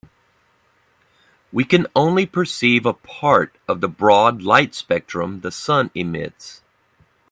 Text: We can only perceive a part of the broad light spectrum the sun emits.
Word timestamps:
We 1.51 1.63
can 1.63 1.85
only 1.95 2.25
perceive 2.25 2.87
a 2.87 2.93
part 2.93 3.55
of 3.67 3.81
the 3.81 3.87
broad 3.87 4.41
light 4.41 4.73
spectrum 4.73 5.41
the 5.41 5.51
sun 5.51 5.91
emits. 5.93 6.63